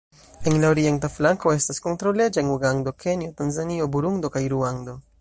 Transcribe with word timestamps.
En 0.51 0.55
la 0.63 0.71
orienta 0.75 1.11
flanko 1.17 1.53
estas 1.57 1.81
kontraŭleĝa 1.89 2.43
en 2.45 2.51
Ugando, 2.57 2.97
Kenjo, 3.05 3.31
Tanzanio, 3.43 3.93
Burundo 3.97 4.37
kaj 4.39 4.47
Ruando. 4.57 5.03